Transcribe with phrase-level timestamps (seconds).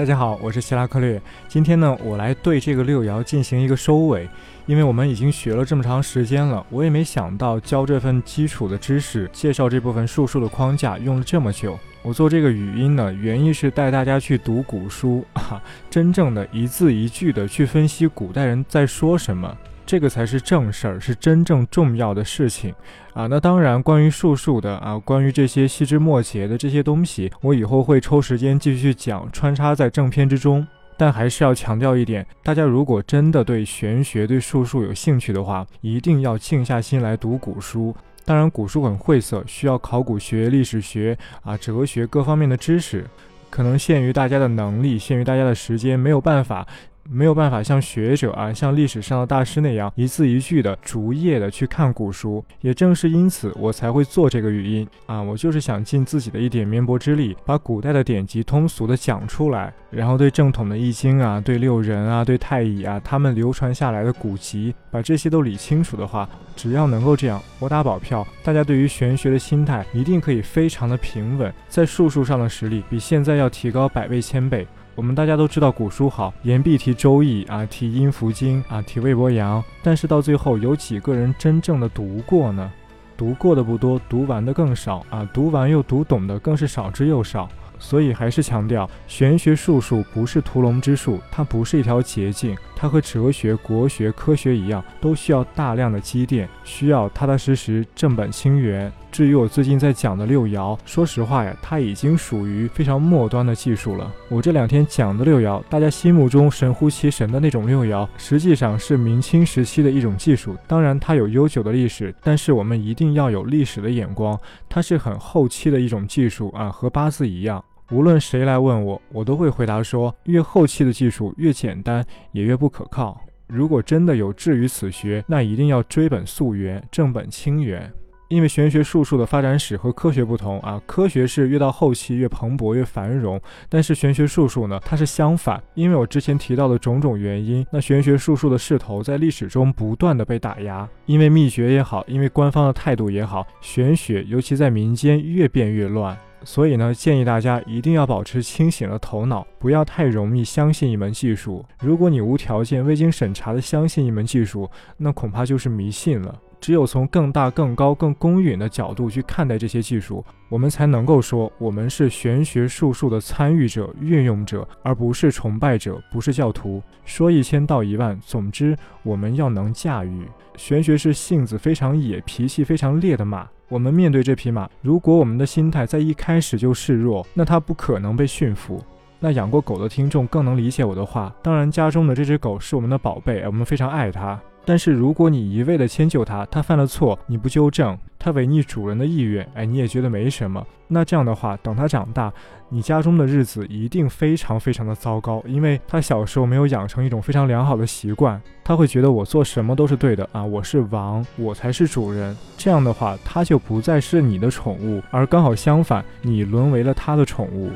[0.00, 1.20] 大家好，我是希拉克略。
[1.46, 4.26] 今天呢，我来对这个六爻进行一个收尾，
[4.64, 11.78] 因为我们已经学了这么长时间了，我也没想到教这份基础的知识，介绍这部分术数的框架用了这么久。
[12.00, 19.54] 我做这个语音呢，原因是带大家去读古书啊，真正的一字一句的去分析古代人在说什么。
[19.90, 22.72] 这个才是正事儿，是真正重要的事情
[23.12, 23.26] 啊！
[23.26, 30.64] 那当然，关于术数的啊，关于这些细枝末节的这些东西，我以后会抽时间继续讲，穿插在正片之中。
[30.96, 37.92] 但还是要强调一点，大家如果真的对玄学、对术数有兴趣的话，一定要静下心来读古书。
[38.24, 43.04] 当然，古书很晦涩，需要考古学、历史学啊、哲学各方面的知识，
[43.50, 46.64] 可能限于大家的能力，限于大家的时间，没有办法。
[47.08, 52.44] 没有办法像学者啊，像历史上的大师那样一字一句的逐页的去看古书。
[52.60, 74.66] 也正是因此，我才会做这个语音啊，我就是想尽自己的一点绵薄之力，把古代的典籍通俗的讲出来，然后对正统的易经啊，对六壬啊，对太乙啊，他们流传下来的古籍，把这些都理清楚的话，只要能够这样，我打保票，大家对于玄学的心态一定可以非常的平稳，在术数上的实力比现在要提高百倍千倍。
[74.96, 82.70] 我们大家都知道古书好，言必提《周易》啊，提《阴符经》啊，提魏伯阳，但是到最后有几个人真正的读过呢？
[83.16, 87.48] 读过的不多，读完的更少啊，读完又读懂的更是少之又少。
[87.78, 98.90] 所以还是强调，玄学术数不是屠龙之术，它不是一条捷径，它和哲学、国学、科学一样，都需要大量的积淀，需要踏踏实实、正本清源。
[99.12, 104.10] 至于我最近在讲的六爻，说实话呀，它已经属于非常末端的技术了。
[104.30, 110.56] 我这两天讲的六爻，大家心目中神乎其神的那种六爻，实际上是明清时期的一种技术。
[110.66, 117.62] 当然，它有悠久的历史，但是我们一定要有历史的眼光，它是很后期的一种技术啊，和八字一样。
[117.90, 123.20] 无论谁来问我，我都会回答说：越后期的技术越简单，也越不可靠。
[123.48, 127.92] 如果真的有志于此学，那一定要追本溯源，正本清源。
[128.28, 135.60] 因为玄学术数的发展史和科学不同啊，科学是越到后期越蓬勃越繁荣，但是玄学术数呢，它是相反。
[135.74, 140.88] 因为我之前提到的种种原因，那玄学术数的势头在历史中不断的被打压。
[141.06, 146.16] 因为秘诀也好，因为官方的态度也好，玄学尤其在民间越变越乱。
[146.44, 151.64] 所以呢，建议大家一定要保持清醒的头脑，不要太容易相信一门技术。
[151.80, 156.34] 如果你无条件、未经审查的相信一门技术，那恐怕就是迷信了。
[156.60, 166.82] 只有从更大、更高、更公允的角度去看待这些技术，我们才能够说我们是玄学术数的参与者、运用者，而不是崇拜者，不是教徒。
[167.04, 170.28] 说一千道一万，总之我们要能驾驭。
[170.56, 173.48] 玄学是性子非常野、脾气非常烈的马。
[173.68, 178.82] 我们面对这匹马，如果我们的心态在一开始就示弱，那它不可能被驯服。
[179.18, 181.32] 那养过狗的听众更能理解我的话。
[181.42, 184.40] 当然，家中的这只狗是我们的宝贝，我们非常爱它。
[184.64, 190.64] 但是如果你一味的迁就它，它犯了错你不纠正，它违逆主人的意愿，哎，你也觉得没什么。
[190.86, 192.32] 那这样的话，等它长大，
[192.68, 202.36] 你家中的日子一定非常非常的糟糕，因为它小时候没有养成一种非常良好的习惯，他会觉得我做什么都是对的啊，我是王，我才是主人。
[202.56, 207.70] 这样的话，它就不再是你的宠物，而刚好相反，你沦为了它的宠物。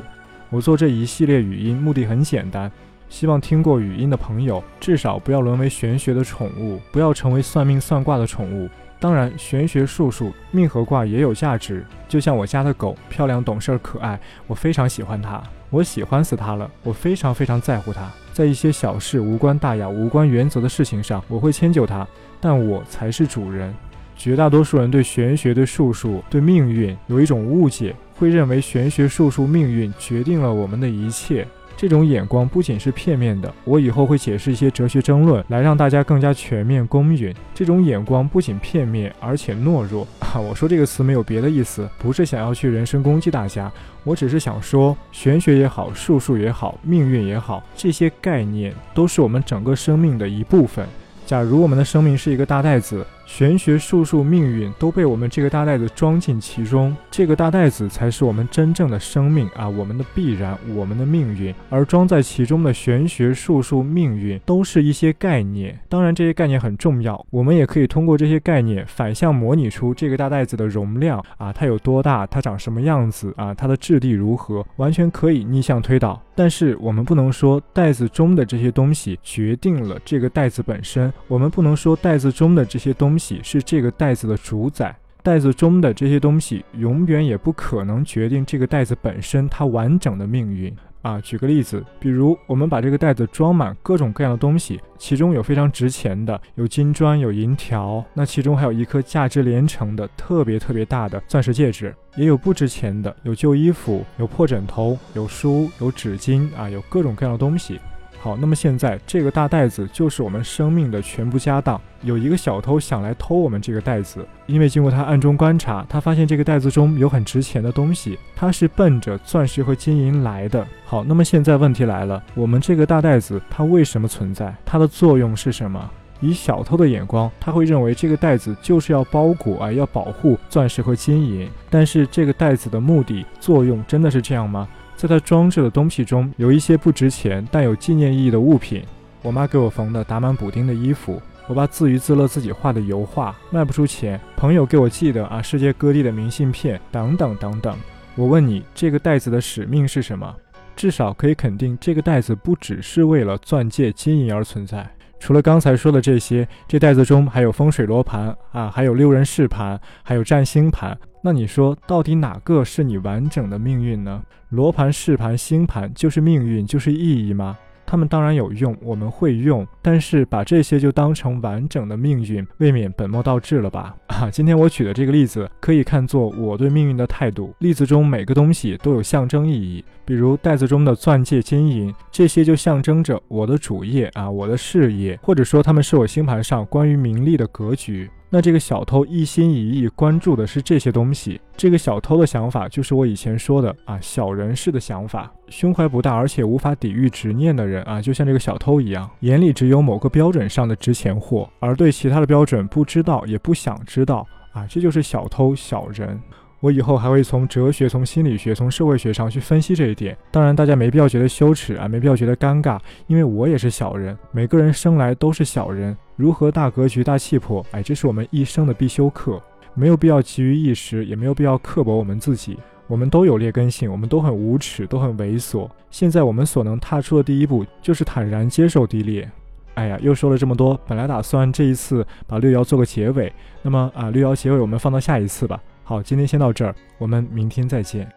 [0.49, 2.71] 我做这一系列语音目的很简单。
[3.09, 8.69] 希望听过语音的朋友，至少不要沦为玄学的宠物，不要成为算命算卦的宠物。
[8.99, 11.85] 当然，玄学术数、命和卦也有价值。
[12.07, 16.69] 就像我家的狗，漂亮、懂事、可爱，我非常喜欢它，我喜欢死它了。
[16.81, 22.07] 我非常非常在乎它，在一些小事、无关大雅、无关原则的事情上，我会迁就它，
[22.39, 23.73] 但我才是主人。
[24.17, 31.45] 绝大多数人对玄学、对术数、对命运有一种误解，会认为玄学术数、命运决定了我们的一切。
[31.85, 37.31] 这种眼光不仅是片面的，我以后会解释一些哲学争论，来让大家更加全面公允。
[37.53, 40.39] 这种眼光不仅片面，而且懦弱啊！
[40.39, 43.71] 我说这个词没有别的意思，不是想要去人身攻击大家，
[44.03, 50.87] 我只是想说，玄学也好，术数也好，命运也好，这些概念都是我们整个生命的一部分。
[51.23, 53.05] 假如我们的生命是一个大袋子。
[53.25, 61.53] 玄学、术数、命运都被我们这个大袋子装进其中，这个大袋子才是我们真正的生命啊，我们的必然，我们的命运。
[61.71, 76.21] 而装在其中的玄学、术数、命运都是一些概念，当然这些概念很重要，我们也可以通过这些概念反向模拟出这个大袋子的容量啊，它有多大，它长什么样子啊，它的质地如何，完全可以逆向推导。
[76.37, 83.14] 但是我们不能说袋子中的这些东西决定了这个袋子本身，我们不能说袋子中的这些东。
[83.15, 91.17] 东西是这个袋子的主宰，袋子中的这些东西永远也不可能决定这个袋子本身它完整的命运啊。
[91.21, 107.79] 举个例子，比如我们把这个袋子装满各种各样的东西，其中有非常值钱的，有金砖，有银条，那其中还有一颗价值连城的特别特别大的钻石戒指，也有不值钱的，有旧衣服，有破枕头，有书，有纸巾啊，有各种各样的东西。
[108.25, 111.79] 好，那么现在这个大袋子就是我们生命的全部家当。
[112.01, 120.65] 有一个小偷想来偷我们这个袋子，因为经过他暗中观察，他发现这个袋子中有很值钱的东西，他是奔着钻石和金银来的。
[120.85, 124.51] 好，那么现在问题来了，我们这个大袋子它为什么存在？
[124.65, 125.87] 它的作用是什么？
[126.19, 131.47] 以小偷的眼光，他会认为这个袋子就是要包裹啊，要保护钻石和金银。
[131.69, 134.67] 但是这个袋子的目的作用真的是这样吗？
[134.95, 138.83] 在它装置的东西中有一些不值钱但有纪念意义的物品，
[139.21, 147.77] 我妈给我缝的打满补丁的衣服，我爸自娱自乐自己画的油画卖不出钱，朋友给我寄的啊世界各地的明信片等等等等。
[148.15, 150.33] 我问你，这个袋子的使命是什么？
[150.75, 154.89] 至少可以肯定，这个袋子不只是为了钻戒金银而存在。
[155.19, 160.97] 除了刚才说的这些，这袋子中还有风水罗盘啊，还有六人式盘，还有占星盘。
[161.23, 164.21] 那你说，到底哪个是你完整的命运呢？
[164.49, 167.57] 罗盘、式盘、星盘就是命运，就是意义吗？
[167.95, 173.95] 他们当然有用，我们会用，但是把这些就当成完整的命运，未免本末倒置了吧？
[174.11, 177.55] 啊，今天我举的这个例子可以看作我对命运的态度。
[177.59, 188.09] 例子中每个东西都有象征意义，比如袋子中的钻戒、金银，这些就象征着我的主业啊，我的事业，或者说他们是我星盘上关于名利的格局。
[188.35, 191.39] 那这个小偷一心一意关注的是这些东西。
[191.55, 206.19] 这个小偷的想法就是我以前说的啊，小人式的想法，胸怀不大而且无法抵御执念的人啊，就像这个小偷一样，眼里只有某个标准上的值钱货，而对其他的标准不知道也不想知道啊，这就是小偷小人。
[206.65, 210.17] 我以后还会从哲学、从心理学、从社会学上去分析这一点。
[210.31, 214.17] 当然，大家没必要觉得羞耻啊，没必要觉得尴尬，因为我也是小人。
[214.31, 217.63] 每个人生来都是小人，如何大格局、大气魄？
[217.69, 219.39] 哎，这是我们一生的必修课，
[219.75, 222.57] 没有必要急于一时，也没有必要刻薄我们自己。
[222.87, 225.69] 我们都有劣根性，我们都很无耻，都很猥琐。
[225.91, 229.29] 现在我们所能踏出的第一步，就是坦然接受低劣。
[229.75, 235.61] 哎呀，又说了这么多，本来打算这一次把六爻做个结尾，那么啊，六爻结尾我们放到下一次吧。
[235.87, 238.11] 好，今天先到这儿，我们明天再见。